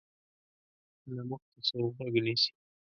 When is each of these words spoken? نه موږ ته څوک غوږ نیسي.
نه 1.13 1.21
موږ 1.29 1.41
ته 1.51 1.59
څوک 1.67 1.89
غوږ 1.97 2.15
نیسي. 2.25 2.51